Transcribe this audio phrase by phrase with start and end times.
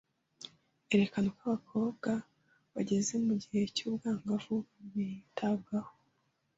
[0.93, 2.11] Erekana uko abakobwa
[2.73, 4.55] bageze mu gihe cy’ubwangavu
[4.93, 5.93] bitabwagaho